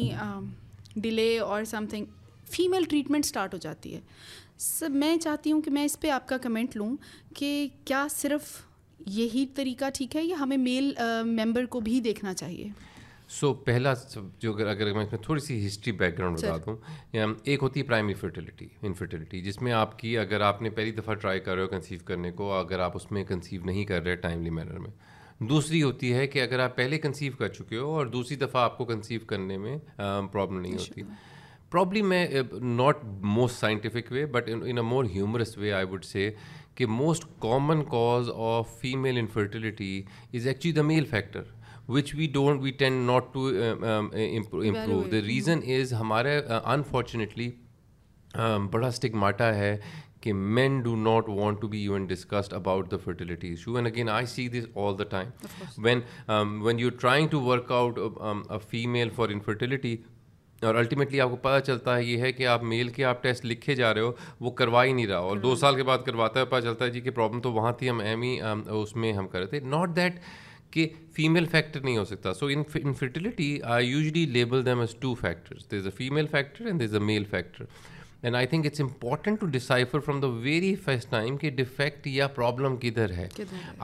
ڈیلے 1.07 1.29
اور 1.53 1.65
some 1.75 1.87
thing 1.95 2.15
female 2.53 2.85
treatment 2.91 3.25
start 3.25 3.55
ہو 3.55 3.59
جاتی 3.67 3.95
ہے 3.95 4.01
سر 4.69 4.91
میں 5.03 5.17
چاہتی 5.25 5.53
ہوں 5.53 5.61
کہ 5.63 5.71
میں 5.79 5.85
اس 5.85 5.99
پہ 6.01 6.11
آپ 6.19 6.29
کا 6.29 6.37
کمنٹ 6.43 6.77
لوں 6.77 6.95
کہ 7.39 7.51
کیا 7.91 8.07
صرف 8.17 8.51
یہی 9.21 9.45
طریقہ 9.57 9.91
ٹھیک 9.95 10.17
ہے 10.17 10.25
یا 10.25 10.37
ہمیں 10.41 10.57
میل 10.57 10.93
ممبر 11.01 11.63
uh, 11.63 11.69
کو 11.75 11.81
بھی 11.89 12.01
دیکھنا 12.07 12.35
چاہیے 12.41 12.69
سو 13.35 13.53
پہلا 13.69 13.93
جو 14.41 14.53
اگر 14.69 14.93
میں 14.95 15.05
اس 15.05 15.13
میں 15.13 15.21
تھوڑی 15.23 15.41
سی 15.41 15.67
ہسٹری 15.67 15.93
بیک 15.99 16.17
گراؤنڈ 16.19 16.39
بتا 16.39 16.57
دوں 16.67 17.19
ایک 17.45 17.63
ہوتی 17.63 17.81
ہے 17.81 17.85
پرائمری 17.85 18.15
فرٹیلٹی 18.15 18.67
انفرٹیلٹی 18.87 19.41
جس 19.43 19.61
میں 19.63 19.73
آپ 19.73 19.99
کی 19.99 20.17
اگر 20.19 20.41
آپ 20.49 20.61
نے 20.63 20.71
پہلی 20.77 20.91
دفعہ 20.99 21.15
ٹرائی 21.21 21.41
کر 21.47 21.55
رہے 21.55 21.63
ہو 21.63 21.69
کنسیو 21.69 21.99
کرنے 22.05 22.31
کو 22.37 22.53
اگر 22.59 22.81
آپ 22.81 22.97
اس 22.97 23.11
میں 23.13 23.25
کنسیو 23.29 23.65
نہیں 23.67 23.85
کر 23.85 24.03
رہے 24.05 24.17
ٹائملی 24.27 24.51
مینر 24.59 24.79
میں 24.79 24.91
دوسری 25.49 25.83
ہوتی 25.83 26.13
ہے 26.15 26.27
کہ 26.27 26.43
اگر 26.43 26.59
آپ 26.65 26.77
پہلے 26.77 26.99
کنسیو 26.99 27.33
کر 27.39 27.49
چکے 27.49 27.77
ہو 27.79 27.91
اور 27.95 28.07
دوسری 28.07 28.37
دفعہ 28.37 28.63
آپ 28.63 28.79
کو 28.79 28.85
کنسیو 28.85 29.21
کرنے 29.27 29.57
میں 29.65 29.77
پرابلم 29.97 30.61
نہیں 30.61 30.77
ہوتی 30.79 31.03
پرابلم 31.71 32.09
میں 32.09 32.27
not 32.63 33.05
most 33.21 33.59
scientific 33.61 34.13
way 34.13 34.25
but 34.37 34.49
in 34.53 34.77
a 34.77 34.83
more 34.93 35.05
humorous 35.15 35.57
way 35.59 35.73
I 35.73 35.87
would 35.91 36.05
say 36.05 36.31
کہ 36.75 36.87
most 36.87 37.25
common 37.41 37.85
cause 37.91 38.31
of 38.53 38.79
female 38.81 39.19
infertility 39.19 40.03
is 40.35 40.47
actually 40.47 40.73
the 40.75 40.83
male 40.83 41.05
factor 41.11 41.43
which 41.89 42.15
we 42.15 42.27
don't 42.33 42.63
we 42.63 42.71
tend 42.79 42.93
not 43.07 43.33
to 43.35 43.49
improve 43.89 45.03
the 45.13 45.21
reason 45.27 45.59
is 45.81 45.93
ہمارے 46.01 46.41
unfortunately 46.65 47.51
uh, 48.39 48.43
um, 48.55 48.67
بڑا 48.71 48.87
stick 48.89 49.15
ماٹا 49.15 49.55
ہے 49.55 49.77
کہ 50.21 50.33
men 50.33 50.81
do 50.83 50.95
not 50.97 51.29
want 51.29 51.61
to 51.61 51.69
be 51.75 51.79
you 51.83 51.99
discussed 52.09 52.53
about 52.55 52.91
the 52.91 52.97
fertility 53.05 53.49
issue 53.49 53.75
and 53.77 53.87
again 53.87 54.09
I 54.09 54.27
see 54.35 54.49
this 54.49 54.67
all 54.79 54.99
the 54.99 55.05
time 55.11 55.81
when 55.85 56.01
when 56.63 56.79
you 56.79 56.91
trying 57.01 57.29
to 57.31 57.41
work 57.43 57.71
out 57.73 57.99
female 58.71 59.09
for 59.17 59.29
infertility 59.33 59.97
اور 60.67 60.75
ultimately 60.75 61.21
آپ 61.21 61.31
کو 61.31 61.37
پتہ 61.43 61.65
چلتا 61.67 61.97
ہے 61.97 62.05
یہ 62.05 62.21
ہے 62.23 62.33
کہ 62.33 62.47
آپ 62.47 62.63
میل 62.65 62.89
کے 62.89 63.05
آپ 63.05 63.23
ٹیسٹ 63.23 63.45
لکھے 63.47 63.75
جا 63.75 63.93
رہے 63.95 64.01
ہو 64.01 64.13
وہ 64.41 64.51
کروا 64.61 64.85
ہی 64.85 64.93
نہیں 64.93 65.07
رہا 65.07 65.19
اور 65.19 65.37
دو 65.39 65.49
ہاں. 65.49 65.57
سال 65.61 65.77
کے 65.77 65.83
بعد 65.83 65.99
کرواتا 66.07 66.41
ہے 66.41 66.45
پتہ 66.45 66.61
چلتا 66.65 66.85
ہے 66.85 66.91
جی 66.91 67.01
کہ 67.01 67.11
پرابلم 67.11 67.41
تو 67.41 67.53
وہاں 67.53 67.73
تھی 67.79 67.91
ہم 67.91 68.01
اہم 68.05 68.23
ہی 68.23 68.37
um، 68.53 68.63
اس 68.83 68.95
میں 68.97 69.13
ہم 69.13 69.29
کر 69.29 69.39
رہے 69.39 69.47
تھے 69.47 69.61
ناٹ 69.75 69.97
دیٹ 69.97 70.21
کہ 70.77 70.87
فیمیل 71.17 71.45
فیکٹر 71.51 71.81
نہیں 71.81 71.97
ہو 71.97 72.05
سکتا 72.05 72.33
so 72.35 72.47
infertility 72.55 73.47
I 73.75 73.87
usually 73.89 74.25
label 74.39 74.65
them 74.67 74.81
as 74.81 74.95
two 75.01 75.13
factors 75.21 75.71
there 75.71 75.79
is 75.79 75.87
a 75.87 75.91
female 75.97 76.27
factor 76.31 76.67
and 76.67 76.81
there 76.81 76.89
is 76.89 76.95
a 76.95 77.01
male 77.11 77.25
factor 77.31 77.65
and 78.23 78.37
I 78.37 78.47
think 78.47 78.67
it's 78.67 78.81
important 78.81 79.41
to 79.41 79.47
decipher 79.55 79.99
from 80.07 80.21
the 80.21 80.27
very 80.43 80.75
first 80.85 81.11
time 81.11 81.37
کہ 81.37 81.51
defect 81.63 82.07
یا 82.07 82.27
problem 82.37 82.77
کدھر 82.81 83.13
ہے 83.17 83.27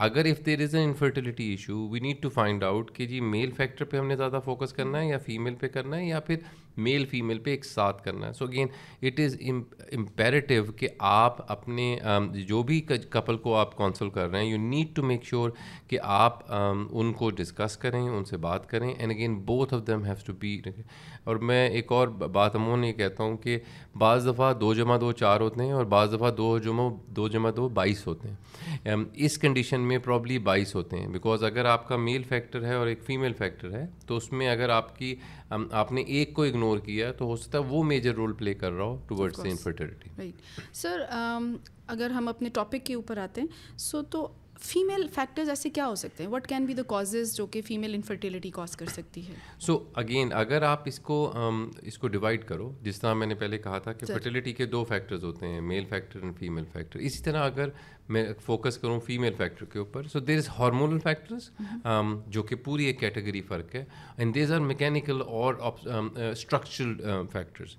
اگر 0.07 0.25
if 0.31 0.45
there 0.45 0.61
is 0.63 0.75
a 0.75 0.83
infertility 0.83 1.49
issue 1.51 1.87
we 1.91 1.99
need 1.99 2.21
to 2.23 2.29
find 2.37 2.63
out 2.63 2.91
کہ 2.95 3.05
جی 3.13 3.19
male 3.33 3.51
factor 3.57 3.85
پہ 3.93 3.97
ہم 3.97 4.07
نے 4.07 4.15
زیادہ 4.15 4.39
فوکس 4.45 4.73
کرنا 4.73 5.01
ہے 5.01 5.07
یا 5.09 5.17
فیمیل 5.25 5.55
پہ 5.59 5.67
کرنا 5.77 5.97
ہے 5.97 6.05
یا 6.05 6.19
پھر 6.29 6.37
میل 6.85 7.05
فیمیل 7.09 7.37
پہ 7.43 7.49
ایک 7.51 7.65
ساتھ 7.65 8.03
کرنا 8.03 8.27
ہے 8.27 8.33
so 8.33 8.45
again 8.45 8.67
it 9.01 9.19
is 9.19 9.35
imperative 9.49 10.63
کہ 10.77 10.87
آپ 11.07 11.51
اپنے 11.51 11.95
um, 12.07 12.31
جو 12.47 12.61
بھی 12.67 12.79
کپل 13.09 13.37
کو 13.37 13.55
آپ 13.55 13.75
کونسل 13.77 14.09
کر 14.13 14.29
رہے 14.29 14.43
ہیں 14.43 14.49
you 14.49 14.57
need 14.67 14.95
to 14.95 15.03
make 15.03 15.23
sure 15.25 15.49
کہ 15.87 15.97
آپ 16.01 16.39
um, 16.53 16.85
ان 16.91 17.11
کو 17.17 17.29
ڈسکس 17.39 17.77
کریں 17.77 17.99
ان 18.01 18.25
سے 18.29 18.37
بات 18.43 18.69
کریں 18.69 18.89
and 18.93 19.11
again 19.11 19.35
both 19.45 19.73
of 19.73 19.85
them 19.87 20.05
have 20.05 20.13
to 20.25 20.33
be 20.39 20.57
اور 21.23 21.35
میں 21.49 21.67
ایک 21.69 21.91
اور 21.91 22.07
بات 22.31 22.55
عموماً 22.55 22.83
یہ 22.83 22.93
کہتا 22.93 23.23
ہوں 23.23 23.35
کہ 23.43 23.57
بعض 23.99 24.25
دفعہ 24.27 24.51
دو 24.59 24.73
جمع 24.73 24.97
دو 25.01 25.11
چار 25.11 25.39
ہوتے 25.41 25.63
ہیں 25.65 25.71
اور 25.73 25.85
بعض 25.93 26.13
دفعہ 26.13 26.31
دو 26.37 26.57
جمع 26.63 26.87
دو 27.15 27.27
جمع 27.33 27.49
دو 27.55 27.67
بائیس 27.73 28.05
ہوتے 28.07 28.29
ہیں 28.29 28.93
um, 28.95 29.03
اس 29.13 29.37
کنڈیشن 29.41 29.81
میں 29.87 29.97
پرابلی 30.03 30.39
بائیس 30.49 30.75
ہوتے 30.75 30.97
ہیں 30.99 31.07
بیکاز 31.13 31.43
اگر 31.43 31.65
آپ 31.65 31.87
کا 31.87 31.95
میل 31.97 32.23
فیکٹر 32.29 32.63
ہے 32.67 32.73
اور 32.75 32.87
ایک 32.87 33.03
فیمیل 33.05 33.33
فیکٹر 33.37 33.71
ہے 33.77 33.85
تو 34.07 34.15
اس 34.17 34.31
میں 34.31 34.49
اگر 34.49 34.69
آپ 34.69 34.97
کی 34.97 35.15
آپ 35.81 35.91
نے 35.91 36.01
ایک 36.17 36.33
کو 36.33 36.43
اگنور 36.43 36.77
کیا 36.85 37.11
تو 37.17 37.25
ہو 37.25 37.35
سکتا 37.35 37.57
ہے 37.57 37.63
وہ 37.69 37.83
میجر 37.83 38.13
رول 38.15 38.33
پلے 38.37 38.53
کر 38.53 38.71
رہا 38.71 38.85
ہو 39.11 39.23
انفرٹیلٹی 39.43 40.09
رائٹ 40.17 40.75
سر 40.75 41.01
اگر 41.95 42.09
ہم 42.17 42.27
اپنے 42.27 42.49
ٹاپک 42.53 42.85
کے 42.85 42.93
اوپر 42.95 43.17
آتے 43.23 43.41
ہیں 43.41 43.47
سو 43.89 44.01
تو 44.15 44.27
فیمیل 44.61 45.07
فیکٹرز 45.15 45.49
ایسے 45.49 45.69
کیا 45.69 45.85
ہو 45.87 45.95
سکتے 45.95 46.23
ہیں 46.23 46.29
what 46.31 46.47
can 46.47 46.65
be 46.65 46.73
the 46.73 46.81
causes 46.87 47.35
جو 47.37 47.45
کہ 47.51 47.61
فیمیل 47.67 47.93
انفرٹیلٹی 47.95 48.49
کاز 48.53 48.75
کر 48.77 48.85
سکتی 48.93 49.27
ہے 49.27 49.33
سو 49.65 49.77
اگین 50.01 50.29
اگر 50.33 50.61
آپ 50.63 50.87
اس 50.87 50.99
کو 51.07 51.17
اس 51.81 51.97
کو 51.97 52.07
ڈیوائڈ 52.07 52.43
کرو 52.47 52.71
جس 52.83 52.99
طرح 53.01 53.13
میں 53.13 53.27
نے 53.27 53.35
پہلے 53.35 53.57
کہا 53.57 53.79
تھا 53.85 53.93
کہ 53.93 54.05
فرٹیلٹی 54.05 54.53
کے 54.53 54.65
دو 54.65 54.83
فیکٹرز 54.89 55.23
ہوتے 55.23 55.47
ہیں 55.47 55.61
male 55.71 55.85
factor 55.89 56.23
and 56.23 56.37
female 56.39 56.65
factor 56.73 56.99
اسی 56.99 57.23
طرح 57.23 57.45
اگر 57.45 57.69
میں 58.09 58.25
فوکس 58.45 58.77
کروں 58.77 58.99
فیمیل 59.05 59.33
فیکٹر 59.37 59.65
کے 59.73 59.79
اوپر 59.79 60.07
so 60.13 60.19
there 60.19 60.37
is 60.37 60.49
hormonal 60.59 60.99
factors 61.03 61.49
جو 62.33 62.43
کہ 62.43 62.55
پوری 62.63 62.85
ایک 62.85 62.99
کیٹیگری 62.99 63.41
فرق 63.47 63.75
ہے 63.75 63.83
اینڈ 64.17 64.35
دیز 64.35 64.51
آر 64.53 64.59
میکینیکل 64.59 65.21
اور 65.25 65.53
اسٹرکچرل 66.15 67.25
فیکٹرز 67.31 67.75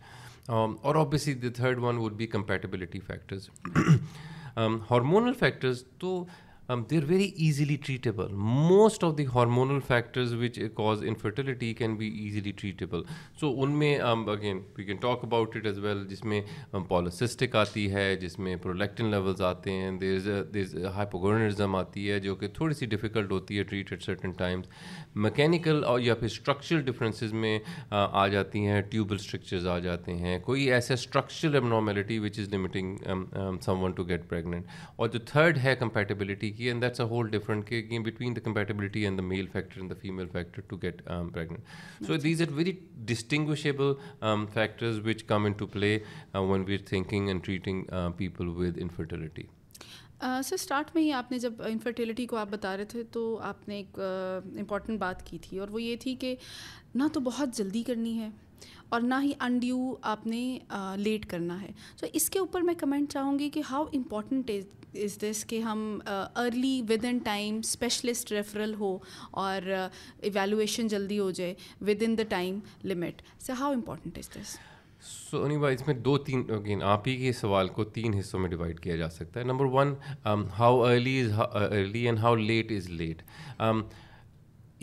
اور 0.50 0.94
obviously 0.94 1.34
the 1.34 1.48
third 1.56 1.78
one 1.82 1.96
would 1.98 2.12
be 2.16 2.26
compatibility 2.36 3.00
factors 3.06 3.48
hormonal 4.90 5.32
factors 5.38 5.84
تو 5.98 6.24
they 6.90 6.96
are 6.98 7.02
very 7.06 7.24
easily 7.44 7.74
treatable 7.84 8.26
most 8.42 9.02
of 9.04 9.16
the 9.16 9.24
hormonal 9.34 9.78
factors 9.86 10.32
which 10.34 10.58
cause 10.74 11.02
infertility 11.08 11.72
can 11.78 11.96
be 11.96 12.06
easily 12.22 12.52
treatable 12.56 13.02
so 13.40 13.52
ان 13.62 13.70
میں 13.78 13.94
talk 15.00 15.24
about 15.24 15.56
it 15.56 15.66
as 15.66 15.78
well 15.84 16.06
جس 16.10 16.24
میں 16.24 16.40
پالوسسٹک 16.88 17.56
آتی 17.62 17.90
ہے 17.94 18.04
جس 18.20 18.38
میں 18.38 18.54
پروڈکٹن 18.62 19.10
levels 19.10 19.40
آتے 19.48 19.72
ہیں 19.72 19.90
آتی 21.78 22.08
ہے 22.10 22.18
جو 22.20 22.34
کہ 22.36 22.48
تھوڑی 22.54 22.74
سی 22.74 22.86
ڈیفیکلٹ 22.94 23.32
ہوتی 23.32 23.58
ہے 23.58 23.62
treat 23.62 23.92
at 23.92 24.02
certain 24.02 24.30
times 24.38 24.66
mechanical 25.26 25.84
اور 25.86 26.00
یا 26.00 26.14
پھر 26.14 26.26
اسٹرکچرل 26.26 26.80
ڈفرینسز 26.84 27.32
میں 27.32 27.58
آ 28.00 28.26
جاتی 28.32 28.64
ہیں 28.66 28.80
ٹیوبل 28.90 29.14
اسٹرکچرز 29.20 29.66
آ 29.66 29.78
جاتے 29.88 30.14
ہیں 30.16 30.38
کوئی 30.44 30.70
ایسا 30.72 30.94
structural 30.94 31.56
abnormality 31.68 32.18
which 32.18 32.38
is 32.40 32.52
limiting 32.54 32.96
someone 33.82 33.92
to 33.96 34.04
get 34.08 34.28
pregnant 34.28 34.66
اور 34.96 35.08
جو 35.12 35.18
تھرڈ 35.32 35.58
ہے 35.64 35.74
compatibility 35.80 36.52
Yeah, 36.56 36.70
and 36.70 36.82
that's 36.82 37.00
a 37.00 37.06
whole 37.06 37.24
different 37.24 37.66
game 37.66 38.02
between 38.02 38.34
the 38.34 38.40
compatibility 38.40 39.04
and 39.06 39.18
the 39.18 39.22
male 39.22 39.46
factor 39.46 39.80
and 39.80 39.90
the 39.90 39.94
female 39.94 40.26
factor 40.26 40.62
to 40.62 40.76
get 40.76 41.00
um, 41.06 41.30
pregnant. 41.30 41.64
So 42.06 42.16
these 42.16 42.40
are 42.40 42.46
very 42.46 42.78
distinguishable 43.04 43.98
um, 44.22 44.46
factors 44.46 45.00
which 45.00 45.26
come 45.26 45.46
into 45.46 45.66
play 45.66 46.02
uh, 46.34 46.42
when 46.42 46.64
we're 46.64 46.86
thinking 46.94 47.30
and 47.30 47.42
treating 47.42 47.86
uh, 47.90 48.10
people 48.10 48.52
with 48.52 48.76
infertility. 48.76 49.42
Sir 50.44 50.54
start 50.54 50.94
میں 50.94 51.02
ہی 51.02 51.10
آپ 51.12 51.30
نے 51.32 51.38
جب 51.38 51.60
infertility 51.66 52.26
کو 52.26 52.36
آپ 52.36 52.48
بتا 52.50 52.76
رہے 52.76 52.84
تھے 52.92 53.02
تو 53.12 53.38
آپ 53.44 53.66
نے 53.68 53.76
ایک 53.76 53.98
امپورٹنٹ 54.60 54.98
بات 55.00 55.24
کی 55.26 55.38
تھی 55.42 55.58
اور 55.60 55.68
وہ 55.72 55.82
یہ 55.82 55.96
تھی 56.00 56.14
کہ 56.20 56.34
نہ 56.94 57.08
تو 57.12 57.20
بہت 57.24 57.56
جلدی 57.58 57.82
کرنی 57.86 58.16
ہے 58.18 58.28
اور 58.94 59.00
نہ 59.00 59.14
ہی 59.22 59.32
ان 59.44 59.58
ڈیو 59.58 59.94
آپ 60.14 60.26
نے 60.26 60.40
لیٹ 60.96 61.26
کرنا 61.30 61.60
ہے 61.62 61.70
تو 62.00 62.06
اس 62.12 62.28
کے 62.30 62.38
اوپر 62.38 62.60
میں 62.70 62.74
کمنٹ 62.80 63.12
چاہوں 63.12 63.38
گی 63.38 63.48
کہ 63.54 63.62
ہاؤ 63.70 63.84
امپورٹنٹ 63.96 64.50
از 65.04 65.18
دس 65.22 65.44
کہ 65.48 65.60
ہم 65.62 65.98
early 66.06 66.80
within 67.08 67.18
time 67.24 67.58
specialist 67.64 68.30
referral 68.32 68.74
ہو 68.80 68.96
اور 69.44 69.70
ایویلویشن 69.72 70.86
جلدی 70.88 71.18
ہو 71.18 71.30
جائے 71.40 71.54
within 72.06 72.18
the 72.18 72.22
time 72.28 72.58
limit 72.84 73.22
so 73.46 73.52
how 73.60 73.72
important 73.72 74.18
is 74.18 74.30
this 74.40 74.56
so 75.06 75.46
بھائی 75.60 75.74
اس 75.74 75.86
میں 75.86 75.94
دو 76.04 76.16
تین 76.26 76.42
اگین 76.58 76.82
آپ 76.90 77.08
ہی 77.08 77.16
کے 77.16 77.32
سوال 77.40 77.68
کو 77.78 77.84
تین 77.96 78.14
حصوں 78.18 78.40
میں 78.40 78.48
ڈیوائڈ 78.50 78.78
کیا 78.80 78.94
جا 78.96 79.08
سکتا 79.10 79.40
ہے 79.40 79.44
number 79.44 79.64
one 79.72 79.92
how 80.58 80.80
early 80.82 81.18
is 81.20 81.32
early 81.72 82.04
and 82.06 82.18
how 82.18 82.34
late 82.34 82.72
is 82.76 82.88
late 82.90 83.22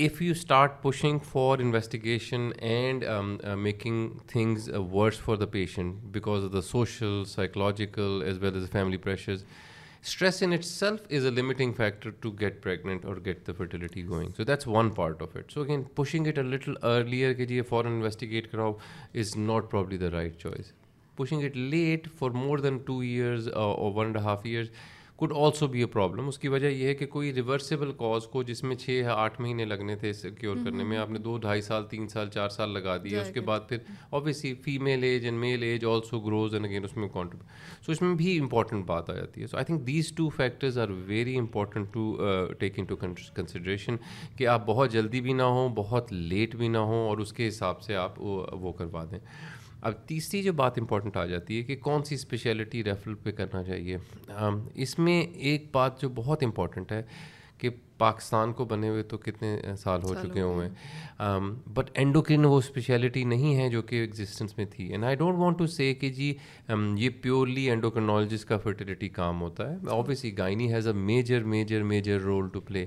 if 0.03 0.21
you 0.21 0.31
start 0.31 0.81
pushing 0.83 1.19
for 1.31 1.59
investigation 1.59 2.47
and 2.69 3.03
making 3.61 4.09
things 4.31 4.69
worse 4.91 5.19
for 5.19 5.35
the 5.37 5.45
patient 5.51 6.01
because 6.13 6.45
of 6.45 6.53
the 6.53 6.61
social 6.69 7.21
psychological 7.35 8.21
as 8.25 8.37
well 8.43 8.55
as 8.59 8.69
family 8.71 8.97
pressures 9.07 9.43
stress 10.07 10.41
in 10.43 10.53
itself 10.65 11.01
is 11.15 11.25
a 11.25 11.31
limiting 11.31 11.73
factor 11.77 12.09
to 12.19 12.29
get 12.39 12.61
pregnant 12.63 13.03
اور 13.05 13.15
get 13.25 13.45
the 13.47 13.53
fertility 13.57 14.03
going 14.07 14.29
so 14.37 14.43
that's 14.49 14.67
one 14.67 14.89
part 14.99 15.21
of 15.21 15.35
it 15.37 15.51
so 15.51 15.61
again 15.61 15.81
pushing 15.95 16.27
it 16.27 16.37
a 16.37 16.43
little 16.43 16.73
earlier 16.91 17.33
کے 17.41 17.45
جی 17.45 17.61
فوراً 17.69 17.87
investigate 17.91 18.51
کراؤ 18.51 18.71
is 19.19 19.35
not 19.37 19.69
probably 19.71 19.97
the 19.97 20.11
right 20.11 20.37
choice 20.41 20.71
pushing 21.17 21.43
it 21.43 21.57
late 21.57 22.07
for 22.19 22.31
more 22.45 22.57
than 22.59 22.77
two 22.85 22.99
years 22.99 23.47
اور 23.53 23.91
one 23.95 24.05
and 24.05 24.17
half 24.25 24.41
years 24.45 24.69
could 25.21 25.31
also 25.37 25.67
be 25.67 25.79
a 25.79 25.85
problem 25.85 26.27
اس 26.27 26.37
کی 26.39 26.47
وجہ 26.47 26.67
یہ 26.67 26.87
ہے 26.87 26.93
کہ 26.99 27.05
کوئی 27.15 27.31
ریورسیبل 27.33 27.91
کاز 27.97 28.25
کو 28.31 28.41
جس 28.43 28.61
میں 28.63 28.75
چھ 28.83 29.09
آٹھ 29.15 29.39
مہینے 29.41 29.65
لگنے 29.65 29.95
تھے 30.01 30.09
اس 30.09 30.21
کرنے 30.41 30.83
میں 30.83 30.97
آپ 30.97 31.09
نے 31.11 31.19
دو 31.27 31.37
ڈھائی 31.41 31.61
سال 31.67 31.83
تین 31.89 32.07
سال 32.13 32.29
چار 32.33 32.49
سال 32.55 32.73
لگا 32.73 32.95
دیے 33.03 33.19
اس 33.21 33.29
کے 33.33 33.41
بعد 33.49 33.67
پھر 33.69 33.77
obviously 34.19 34.53
female 34.65 35.03
age 35.11 35.25
and 35.25 35.39
male 35.39 35.63
age 35.63 35.85
also 35.91 36.19
grows 36.25 36.53
and 36.53 36.65
again 36.65 36.83
اس 36.83 36.95
میں 36.97 37.07
کانٹریبیوٹ 37.13 37.85
سو 37.85 37.91
اس 37.91 38.01
میں 38.01 38.13
بھی 38.23 38.37
امپارٹنٹ 38.39 38.85
بات 38.87 39.09
آ 39.09 39.15
جاتی 39.15 39.41
ہے 39.41 39.47
so 39.47 39.57
I 39.57 39.65
think 39.65 39.85
these 39.87 40.11
two 40.17 40.27
factors 40.37 40.77
are 40.85 40.89
very 41.13 41.37
important 41.39 41.93
to 41.93 42.33
take 42.59 42.79
into 42.85 42.95
consideration 43.03 43.95
کہ 44.37 44.47
آپ 44.57 44.65
بہت 44.67 44.91
جلدی 44.93 45.21
بھی 45.29 45.33
نہ 45.43 45.51
ہوں 45.57 45.69
بہت 45.83 46.13
لیٹ 46.13 46.55
بھی 46.63 46.67
نہ 46.77 46.85
ہوں 46.91 47.07
اور 47.09 47.17
اس 47.27 47.33
کے 47.41 47.47
حساب 47.47 47.81
سے 47.83 47.95
آپ 48.07 48.21
وہ 48.21 48.71
کروا 48.77 49.05
دیں 49.11 49.19
اب 49.89 49.93
تیسری 50.07 50.41
جو 50.43 50.51
بات 50.53 50.77
امپورٹنٹ 50.79 51.15
آ 51.17 51.25
جاتی 51.25 51.57
ہے 51.57 51.63
کہ 51.63 51.75
کون 51.83 52.03
سی 52.05 52.15
اسپیشلٹی 52.15 52.83
ریفرل 52.83 53.13
پہ 53.23 53.31
کرنا 53.37 53.63
چاہیے 53.63 53.97
اس 54.83 54.97
میں 54.99 55.21
ایک 55.49 55.69
بات 55.73 56.01
جو 56.01 56.09
بہت 56.15 56.43
امپورٹنٹ 56.43 56.91
ہے 56.91 57.01
کہ 57.61 57.69
پاکستان 57.97 58.51
کو 58.59 58.65
بنے 58.65 58.89
ہوئے 58.89 59.01
تو 59.09 59.17
کتنے 59.25 59.73
سال 59.79 60.03
ہو 60.03 60.13
چکے 60.21 60.41
ہوئے 60.41 60.67
ہیں 60.67 61.39
بٹ 61.73 61.89
اینڈوکرین 62.03 62.45
وہ 62.45 62.57
اسپیشلٹی 62.57 63.23
نہیں 63.33 63.55
ہے 63.55 63.67
جو 63.69 63.81
کہ 63.91 63.95
ایگزسٹنس 64.01 64.57
میں 64.57 64.65
تھی 64.71 64.85
and 64.91 65.05
I 65.05 65.15
don't 65.15 65.37
want 65.39 65.57
to 65.57 65.67
say 65.75 65.93
کہ 66.03 66.09
جی 66.19 66.33
یہ 67.03 67.09
پیورلی 67.21 67.67
اینڈوکرنالوجسٹ 67.69 68.47
کا 68.49 68.57
فرٹیلیٹی 68.63 69.09
کام 69.19 69.41
ہوتا 69.41 69.69
ہے 69.71 69.75
obviously 69.97 70.37
gynae 70.37 70.73
has 70.73 70.87
a 70.87 70.93
major 71.11 71.43
major 71.53 71.83
major 71.93 72.19
role 72.31 72.49
to 72.53 72.61
play 72.71 72.85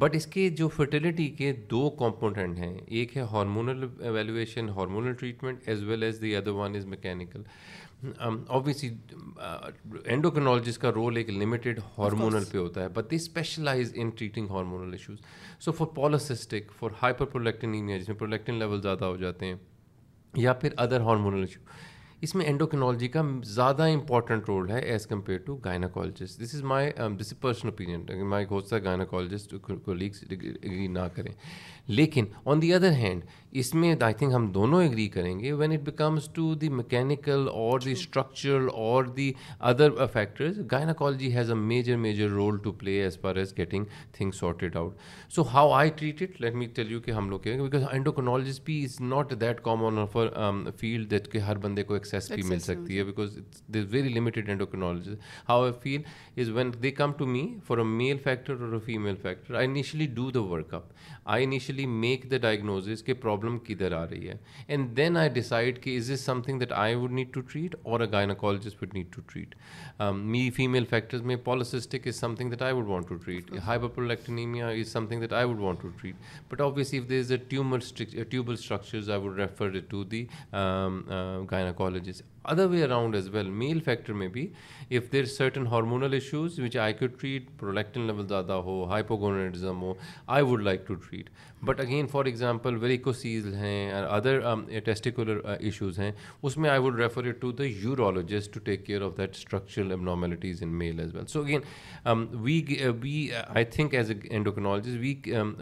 but 0.00 0.14
اس 0.16 0.26
کے 0.36 0.48
جو 0.62 0.68
فرٹیلٹی 0.76 1.28
کے 1.42 1.52
دو 1.70 1.88
کمپوننٹ 1.98 2.58
ہیں 2.58 2.76
ایک 2.86 3.16
ہے 3.16 3.22
hormonal 3.32 3.86
evaluation 4.14 4.68
hormonal 4.76 5.12
treatment 5.20 5.68
as 5.68 5.82
well 5.88 6.02
as 6.02 6.20
the 6.22 6.34
other 6.36 6.50
one 6.62 6.76
is 6.76 6.86
mechanical 6.96 7.42
obviously 8.48 8.90
endocrinologists 10.04 10.78
کا 10.78 10.90
رول 10.94 11.16
ایک 11.16 11.30
لمیٹیڈ 11.30 11.78
ہارمونل 11.98 12.44
پہ 12.52 12.58
ہوتا 12.58 12.82
ہے 12.82 12.88
but 12.94 13.10
the 13.10 13.16
specialise 13.16 13.92
in 13.96 14.10
treating 14.18 14.48
hormonal 14.50 14.92
issues 14.92 15.18
so 15.64 15.72
for 15.72 15.86
polycystic 15.94 16.72
for 16.78 16.90
hyper 17.02 17.26
prolactin 17.32 17.86
جس 17.98 18.08
میں 18.08 18.16
پروڈکٹن 18.16 18.58
لیول 18.58 18.82
زیادہ 18.82 19.04
ہو 19.04 19.16
جاتے 19.16 19.46
ہیں 19.46 19.54
یا 20.36 20.52
پھر 20.52 20.72
ادر 20.84 21.00
ہارمونل 21.00 21.40
ایشو 21.40 21.60
اس 22.22 22.34
میں 22.34 22.44
اینڈوکنالوجی 22.46 23.08
کا 23.14 23.22
زیادہ 23.54 23.86
امپورٹنٹ 23.92 24.44
رول 24.48 24.70
ہے 24.70 24.78
as 24.92 25.06
compare 25.06 25.38
to 25.46 25.56
gynaecologist 25.64 26.40
this 26.42 26.54
is 26.54 26.62
my 26.62 26.90
this 27.20 27.32
is 27.32 27.40
personal 27.40 27.70
opinion 27.70 28.04
my 28.28 28.46
گوسا 28.50 28.78
gynaecologist 28.84 29.54
کو 29.84 29.94
لیگس 29.94 30.22
نہ 30.90 31.06
کریں 31.14 31.32
لیکن 31.88 32.26
آن 32.44 32.62
دی 32.62 32.72
ادر 32.74 32.92
ہینڈ 32.92 33.24
اس 33.60 33.72
میں 33.74 33.94
آئی 34.04 34.14
تھنک 34.18 34.32
ہم 34.34 34.46
دونوں 34.52 34.82
ایگری 34.82 35.06
کریں 35.08 35.38
گے 35.40 35.50
when 35.60 35.72
it 35.72 35.80
becomes 35.84 36.24
to 36.34 36.54
the 36.60 36.68
mechanical 36.68 37.46
or 37.52 37.80
the 37.80 37.92
structural 37.92 38.66
or 38.72 39.04
the 39.16 39.30
other 39.70 39.90
factors 40.12 40.58
gynaecology 40.72 41.32
has 41.36 41.50
a 41.50 41.56
major 41.56 41.96
major 42.02 42.28
role 42.30 42.58
to 42.64 42.72
play 42.80 43.00
as 43.02 43.18
far 43.20 43.36
as 43.42 43.56
getting 43.58 43.84
thing 44.16 44.30
sorted 44.40 44.76
out 44.76 44.96
so 45.34 45.42
how 45.52 45.70
I 45.74 45.90
treat 45.98 46.22
it 46.22 46.40
let 46.40 46.54
me 46.54 46.66
tell 46.76 46.90
you 46.92 47.00
کہ 47.00 47.10
ہم 47.10 47.30
لوگ 47.30 47.40
کہیں 47.40 47.56
گے 47.58 47.62
because 47.62 47.84
endocrinologists 47.92 48.60
بھی 48.64 48.82
is 48.84 49.00
not 49.00 49.32
that 49.40 49.60
common 49.64 50.04
for 50.12 50.26
field 50.80 51.10
that 51.10 51.32
کہ 51.32 51.38
ہر 51.48 51.58
بندے 51.64 51.82
کو 51.84 51.94
ایکسیس 51.94 52.30
بھی 52.32 52.42
مل 52.48 52.58
سکتی 52.68 52.98
ہے 52.98 53.04
because 53.04 53.38
these 53.74 53.86
very 53.94 54.08
limited 54.18 54.48
endocrinologists 54.48 55.16
how 55.48 55.62
I 55.64 55.72
feel 55.82 56.02
is 56.42 56.50
when 56.58 56.70
they 56.82 56.90
come 57.00 57.12
to 57.18 57.26
me 57.26 57.46
for 57.66 57.78
a 57.78 57.84
male 57.96 58.16
factor 58.24 58.60
اور 58.60 58.72
a 58.72 58.78
female 58.86 59.16
factor 59.22 59.54
I 59.54 59.66
initially 59.68 60.06
do 60.14 60.30
the 60.34 60.42
work 60.52 60.74
up 60.74 60.92
I 61.34 61.44
initially 61.44 61.84
make 61.86 62.30
the 62.30 62.36
diagnosis 62.42 63.02
کہ 63.04 63.12
problem 63.20 63.56
کدھر 63.66 63.92
آ 63.92 64.04
رہی 64.10 64.28
ہے 64.28 64.34
and 64.66 64.96
then 64.96 65.16
I 65.16 65.28
decide 65.34 65.78
کہ 65.82 65.96
is 65.98 66.10
is 66.10 66.20
something 66.46 66.58
that 66.60 66.72
I 66.82 66.94
would 66.94 67.12
need 67.12 67.32
to 67.34 67.40
treat 67.50 67.74
or 67.82 68.00
a 68.00 68.06
gynaecologist 68.12 68.82
would 68.82 68.94
need 68.94 69.06
to 69.14 69.20
treat 69.32 69.54
me 70.18 70.48
female 70.56 70.84
factors 70.90 71.22
میں 71.30 71.36
polycystic 71.44 72.06
is 72.08 72.20
something 72.36 72.50
that 72.50 72.62
I 72.62 72.74
would 72.74 72.86
want 72.88 73.08
to 73.08 73.14
treat 73.24 73.50
hyperprolactinaemia 73.66 74.68
is 74.68 74.92
something 75.06 75.20
that 75.20 75.32
I 75.32 75.46
would 75.46 75.60
want 75.60 75.80
to 75.82 75.88
treat 76.00 76.50
but 76.52 76.60
obviously 76.60 76.98
if 76.98 77.08
there 77.10 77.18
is 77.20 77.32
a 77.32 77.36
tumour 77.48 77.78
tubal 78.30 78.52
structures 78.52 79.10
I 79.10 79.20
would 79.22 79.38
refer 79.38 79.78
to 79.88 80.04
the 80.14 80.24
gynaecologist 80.52 82.22
other 82.52 82.66
way 82.70 82.82
around 82.82 83.14
as 83.14 83.28
well 83.34 83.48
male 83.62 83.78
factor 83.84 84.12
میں 84.20 84.26
بھی 84.34 84.46
if 84.96 85.10
there 85.12 85.24
certain 85.24 85.66
hormonal 85.66 86.12
issues 86.14 86.58
which 86.60 86.76
I 86.78 86.94
can 86.98 87.08
treat 87.20 87.48
prolactin 87.60 88.00
level 88.06 88.26
زیادہ 88.28 88.52
ہو 88.66 88.82
hypogonadism 88.90 89.80
who 89.82 89.92
I 90.36 90.44
would 90.44 90.62
like 90.62 90.86
to 90.86 90.94
treat 91.08 91.30
but 91.66 91.80
again 91.80 92.06
for 92.10 92.24
example 92.24 92.76
varicoceles 92.80 93.46
ہیں 93.54 93.90
other 93.92 94.38
testicular 94.84 95.40
issues 95.58 95.98
ہیں 95.98 96.10
اس 96.46 96.56
میں 96.58 96.70
I 96.70 96.80
would 96.80 97.00
it 97.04 97.40
to 97.40 97.50
the 97.60 97.64
urologist 97.64 98.52
to 98.54 98.60
take 98.64 98.84
care 98.86 99.02
of 99.06 99.16
that 99.18 99.34
structural 99.36 99.90
abnormalities 100.10 100.62
in 100.62 100.74
male 100.78 101.00
as 101.00 101.14
well 101.14 101.26
so 101.32 101.42
again 101.42 102.26
we 102.42 102.60
we 103.02 103.28
I 103.46 103.64
think 103.76 103.94
as 103.94 104.10
a 104.10 104.16
endocrinologist 104.30 104.98
we 105.00 105.14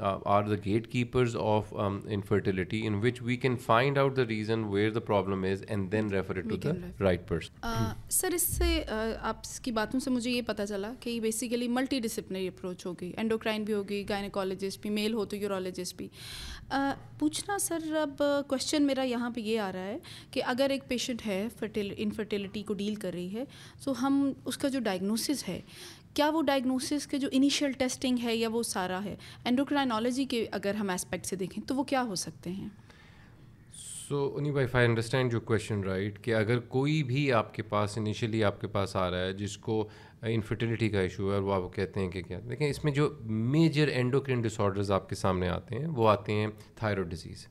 are 0.03 0.43
the 0.49 0.57
gatekeepers 0.93 1.37
of 1.41 1.75
infertility 1.76 2.87
in 2.87 2.95
which 3.03 3.23
we 3.23 3.37
can 3.47 3.57
find 3.67 3.99
out 3.99 4.17
the 4.17 4.26
reason 4.29 4.64
where 4.73 4.91
the 4.91 5.00
problem 5.07 5.45
is 5.53 5.64
and 5.69 5.93
then 5.93 6.14
it 6.29 6.38
to 6.49 6.57
the 6.64 6.74
right 7.00 7.26
person 7.28 7.90
sir 8.11 8.35
اس 8.35 8.43
سے 8.57 8.83
آپ 9.21 9.43
کی 9.64 9.71
باتوں 9.73 10.00
سے 10.00 10.11
مجھے 10.11 10.31
یہ 10.31 10.43
پتا 10.47 10.66
چلا 10.66 10.93
کہ 11.00 11.19
بیسیکلی 11.21 11.69
ملٹی 11.78 12.00
ڈسپلنری 12.00 12.47
اپروچ 12.49 12.85
ہوگی 12.87 13.12
اینڈوکرائن 13.16 13.64
بھی 13.64 13.75
ہوگی 13.75 14.02
گائنیکالوجسٹ 14.09 14.81
بھی 14.83 14.90
میل 14.90 15.14
ہو 15.14 15.25
تو 15.33 15.37
یورولوجسٹ 15.37 15.97
بھی 15.97 16.09
پوچھنا 17.19 17.59
سر 17.61 17.90
اب 18.02 18.23
کوشچن 18.49 18.87
میرا 18.87 19.02
یہاں 19.09 19.31
پہ 19.35 19.40
یہ 19.40 19.61
آ 19.61 19.71
رہا 19.73 19.85
ہے 19.87 19.97
کہ 20.31 20.43
اگر 20.54 20.71
ایک 20.71 20.88
پیشنٹ 20.88 21.26
ہے 21.26 21.43
انفرٹیلٹی 21.97 22.62
کو 22.66 22.75
ڈیل 22.75 22.95
کر 23.04 23.12
رہی 23.12 23.33
ہے 23.35 23.45
تو 23.85 23.93
ہم 24.07 24.23
اس 24.45 24.57
کا 24.59 24.69
جو 24.69 24.81
ڈائگنوسز 24.85 25.49
ہے 25.49 25.61
کیا 26.14 26.28
وہ 26.35 26.40
ڈائگنوسس 26.47 27.07
کے 27.11 27.19
جو 27.19 27.28
انیشیل 27.33 27.73
ٹیسٹنگ 27.78 28.19
ہے 28.25 28.35
یا 28.37 28.49
وہ 28.52 28.62
سارا 28.62 29.02
ہے 29.04 29.14
اینڈوکرائنالوجی 29.45 30.25
کے 30.35 30.47
اگر 30.59 30.75
ہم 30.81 30.90
اسپیکٹ 30.90 31.26
سے 31.26 31.37
دیکھیں 31.37 31.62
تو 31.69 31.75
وہ 31.75 31.85
کیا 31.95 32.02
ہو 32.09 32.14
سکتے 32.26 32.50
ہیں 32.50 32.69
سو 34.09 34.19
انیب 34.37 34.55
بائیف 34.55 34.75
I 34.77 34.87
understand 34.87 35.33
your 35.33 35.41
question 35.47 35.83
right 35.85 36.19
کہ 36.25 36.35
اگر 36.35 36.59
کوئی 36.69 37.03
بھی 37.11 37.21
آپ 37.33 37.53
کے 37.55 37.63
پاس 37.71 37.97
انیشلی 37.99 38.43
آپ 38.45 38.61
کے 38.61 38.67
پاس 38.75 38.95
آ 38.97 39.09
رہا 39.11 39.21
ہے 39.25 39.33
جس 39.37 39.57
کو 39.67 39.77
انفرٹیلیٹی 40.31 40.89
کا 40.89 41.01
ایشو 41.01 41.31
ہے 41.31 41.35
اور 41.35 41.43
وہ 41.43 41.53
آپ 41.55 41.73
کہتے 41.75 42.01
ہیں 42.01 42.11
کہ 42.11 42.23
کیا 42.23 42.41
دیکھیں 42.51 42.69
اس 42.69 42.83
میں 42.85 42.93
جو 42.99 43.09
میجر 43.57 43.89
اینڈوکرین 43.93 44.41
ڈس 44.43 44.61
آرڈرز 44.61 44.91
آپ 44.99 45.09
کے 45.09 45.15
سامنے 45.15 45.49
آتے 45.49 45.79
ہیں 45.79 45.87
وہ 45.97 46.09
آتے 46.11 46.33
ہیں 46.41 46.47
thyroid 46.79 47.11
disease 47.11 47.47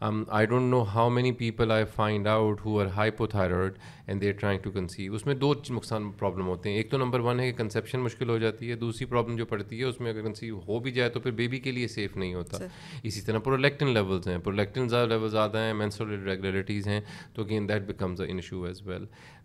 I 0.00 0.46
don't 0.46 0.70
know 0.70 0.80
how 0.94 1.10
many 1.10 1.30
people 1.32 1.70
I 1.72 1.84
find 1.94 2.26
out 2.28 2.60
who 2.64 2.78
are 2.80 2.86
hypothyroid 3.26 3.78
and 4.06 4.20
they 4.22 4.32
trying 4.40 4.60
to 4.62 4.70
conceive 4.70 5.14
اس 5.14 5.24
میں 5.26 5.34
دو 5.34 5.52
نقصان 5.70 6.10
پرابلم 6.18 6.48
ہوتے 6.48 6.70
ہیں 6.70 6.76
ایک 6.76 6.90
تو 6.90 6.98
نمبر 6.98 7.20
ون 7.26 7.40
ہے 7.40 7.50
کہ 7.50 7.56
کنسیپشن 7.58 8.00
مشکل 8.00 8.28
ہو 8.30 8.36
جاتی 8.38 8.70
ہے 8.70 8.74
دوسری 8.76 9.06
پرابلم 9.06 9.36
جو 9.36 9.46
پڑتی 9.52 9.78
ہے 9.78 9.84
اس 9.84 10.00
میں 10.00 10.12
اگر 10.12 10.22
کنسیو 10.22 10.58
ہو 10.66 10.78
بھی 10.78 10.90
جائے 10.98 11.10
تو 11.14 11.20
پھر 11.20 11.30
بیبی 11.38 11.58
کے 11.68 11.72
لیے 11.72 11.88
سیف 11.94 12.16
نہیں 12.16 12.34
ہوتا 12.34 12.58
اسی 13.02 13.20
طرح 13.26 13.38
پرولیکٹن 13.44 13.92
لیولز 13.94 14.28
ہیں 14.28 14.36
پرولیکٹن 14.44 14.88
زیادہ 14.88 15.58
ہیں 15.58 15.72
مینسول 15.74 16.10
ریگولرٹیز 16.28 16.88
ہیں 16.88 17.00
تو 17.34 17.44
again 17.48 17.68
that 17.68 17.86
becomes 17.86 18.20
a 18.20 18.26
issue 18.34 18.62
as 18.64 18.82
well 18.86 19.04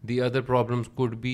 the 0.09 0.19
other 0.21 0.41
problems 0.41 0.87
could 0.95 1.15
be 1.21 1.33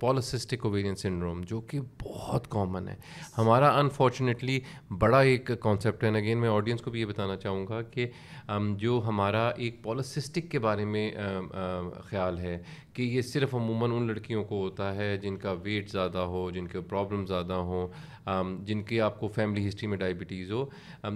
polycystic 0.00 0.64
ovarian 0.66 0.94
syndrome 0.96 1.40
جو 1.50 1.60
کہ 1.70 1.78
بہت 2.02 2.46
کامن 2.50 2.86
ہے 2.88 2.94
ہمارا 3.38 3.68
انفارچونیٹلی 3.78 4.58
بڑا 4.98 5.20
ایک 5.30 5.50
کانسیپٹ 5.60 6.04
ہے 6.04 6.08
اگین 6.18 6.38
میں 6.40 6.48
آڈینس 6.48 6.82
کو 6.82 6.90
بھی 6.90 7.00
یہ 7.00 7.06
بتانا 7.06 7.36
چاہوں 7.42 7.66
گا 7.68 7.80
کہ 7.90 8.06
um, 8.52 8.76
جو 8.78 9.00
ہمارا 9.06 9.48
ایک 9.56 9.82
پالاسسٹک 9.84 10.50
کے 10.50 10.58
بارے 10.66 10.84
میں 10.92 11.10
um, 11.26 11.48
um, 11.62 11.90
خیال 12.10 12.38
ہے 12.38 12.56
کہ 12.94 13.02
یہ 13.02 13.22
صرف 13.32 13.54
عموماً 13.54 13.90
ان 13.92 14.06
لڑکیوں 14.06 14.44
کو 14.48 14.60
ہوتا 14.62 14.94
ہے 14.94 15.16
جن 15.22 15.36
کا 15.42 15.52
ویٹ 15.62 15.90
زیادہ 15.92 16.18
ہو 16.34 16.48
جن 16.54 16.66
کے 16.72 16.80
پرابلم 16.90 17.24
زیادہ 17.26 17.54
ہوں 17.70 17.88
جن 18.66 18.82
کی 18.88 19.00
آپ 19.06 19.18
کو 19.20 19.28
فیملی 19.34 19.66
ہسٹری 19.68 19.86
میں 19.88 19.96
diabetes 19.98 20.50
who 20.52 20.64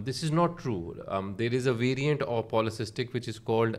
this 0.08 0.22
is 0.24 0.32
not 0.32 0.58
true 0.62 0.92
there 1.38 1.54
is 1.56 1.68
a 1.68 1.74
variant 1.78 2.22
of 2.28 2.50
polycystic 2.50 3.14
which 3.14 3.28
is 3.28 3.38
called 3.44 3.76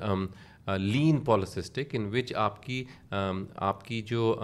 lean 0.77 1.17
polycystic 1.25 1.95
in 1.95 2.07
which 2.13 2.33
آپ 2.37 2.61
کی 2.63 2.83
آپ 3.09 3.83
کی 3.85 4.01
جو 4.07 4.35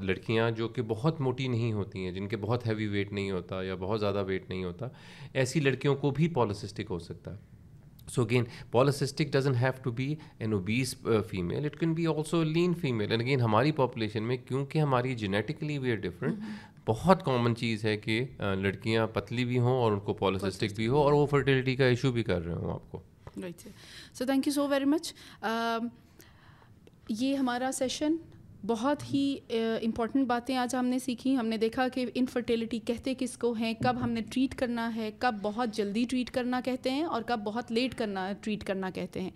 لڑکیاں 0.00 0.50
جو 0.56 0.68
کہ 0.74 0.82
بہت 0.88 1.20
موٹی 1.20 1.48
نہیں 1.48 1.72
ہوتی 1.72 2.04
ہیں 2.04 2.10
جن 2.12 2.28
کے 2.28 2.36
بہت 2.44 2.66
ہیوی 2.66 2.86
ویٹ 2.86 3.12
نہیں 3.12 3.30
ہوتا 3.30 3.62
یا 3.62 3.74
بہت 3.80 4.00
زیادہ 4.00 4.24
ویٹ 4.26 4.48
نہیں 4.50 4.64
ہوتا 4.64 4.88
ایسی 5.42 5.60
لڑکیوں 5.60 5.94
کو 6.00 6.10
بھی 6.16 6.28
پالاسٹک 6.38 6.90
ہو 6.90 6.98
سکتا 6.98 7.32
ہے 7.34 7.50
so 8.14 8.22
again 8.22 8.44
polycystic 8.70 9.32
doesn't 9.32 9.54
have 9.60 9.70
to 9.82 9.90
be 9.98 10.14
an 10.38 10.52
obese 10.52 10.94
female 11.30 11.64
it 11.64 11.78
can 11.80 11.92
be 11.94 12.06
also 12.16 12.42
lean 12.44 12.74
female 12.80 13.10
and 13.10 13.22
again 13.22 13.40
ہماری 13.40 13.72
پاپولیشن 13.72 14.22
میں 14.28 14.36
کیونکہ 14.48 14.78
ہماری 14.78 15.14
جینیٹکلی 15.22 15.78
وی 15.78 15.92
آر 15.92 15.96
ڈفرینٹ 16.08 16.40
بہت 16.86 17.24
کامن 17.24 17.56
چیز 17.56 17.84
ہے 17.84 17.96
کہ 17.96 18.24
لڑکیاں 18.62 19.06
پتلی 19.12 19.44
بھی 19.44 19.58
ہوں 19.58 19.78
اور 19.82 19.92
ان 19.92 20.00
کو 20.04 20.14
پالاسٹک 20.24 20.74
بھی 20.76 20.88
ہو 20.88 21.02
اور 21.02 21.12
وہ 21.12 21.24
فرٹیلٹی 21.30 21.76
کا 21.76 21.84
ایشو 21.84 22.12
بھی 22.12 22.22
کر 22.32 22.44
رہے 22.44 22.54
ہوں 22.54 22.72
آپ 22.72 22.90
کو 22.90 23.02
right 23.42 23.66
so 24.18 24.24
thank 24.26 24.46
you 24.46 24.52
so 24.52 24.66
very 24.68 24.84
much 24.84 25.12
یہ 27.18 27.34
ہمارا 27.36 27.70
سیشن 27.74 28.16
بہت 28.66 29.02
ہی 29.12 29.22
امپورٹنٹ 29.84 30.22
uh, 30.22 30.26
باتیں 30.28 30.56
آج 30.56 30.74
ہم 30.76 30.86
نے 30.86 30.98
سیکھیں 31.04 31.34
ہم 31.36 31.46
نے 31.46 31.56
دیکھا 31.58 31.86
کہ 31.94 32.04
انفرٹیلٹی 32.14 32.78
کہتے 32.86 33.14
کس 33.18 33.36
کو 33.38 33.52
ہیں 33.52 33.72
کب 33.82 34.02
ہم 34.02 34.10
نے 34.10 34.20
ٹریٹ 34.32 34.54
کرنا 34.58 34.94
ہے 34.96 35.10
کب 35.18 35.36
بہت 35.42 35.70
جلدی 35.76 36.04
ٹریٹ 36.08 36.30
کرنا 36.34 36.60
کہتے 36.64 36.90
ہیں 36.90 37.02
اور 37.04 37.22
کب 37.26 37.40
بہت 37.44 37.72
لیٹ 37.72 37.94
کرنا 37.98 38.30
ٹریٹ 38.40 38.64
کرنا 38.66 38.90
کہتے 38.94 39.20
ہیں 39.22 39.30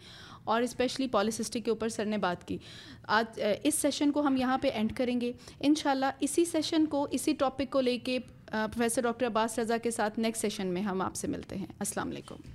اور 0.55 0.63
اسپیشلی 0.63 1.07
پالیسسٹک 1.13 1.65
کے 1.65 1.71
اوپر 1.71 1.89
سر 1.95 2.05
نے 2.07 2.19
بات 2.25 2.47
کی 2.49 2.59
آج 3.07 3.41
uh, 3.41 3.53
اس 3.65 3.75
سیشن 3.83 4.13
کو 4.13 4.27
ہم 4.27 4.37
یہاں 4.41 4.59
پہ 4.63 4.69
اینڈ 4.75 4.97
کریں 4.97 5.21
گے 5.21 5.33
ان 5.61 5.75
شاء 5.83 5.91
اللہ 5.91 6.21
اسی 6.29 6.45
سیشن 6.53 6.87
کو 6.91 7.07
اسی 7.11 7.33
ٹاپک 7.39 7.71
کو 7.73 7.81
لے 7.81 7.99
کے 8.09 8.19
پروفیسر 8.51 9.03
ڈاکٹر 9.03 9.27
عباس 9.27 9.59
رضا 9.59 9.79
کے 9.83 9.91
ساتھ 9.91 10.19
نیکسٹ 10.19 10.43
سیشن 10.43 10.69
میں 10.75 10.83
ہم 10.83 11.03
آپ 11.03 11.15
سے 11.17 11.29
ملتے 11.29 11.57
ہیں 11.59 11.67
السلام 11.79 12.11
علیکم 12.11 12.55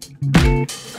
Thank 0.00 0.70
you. 0.94 0.97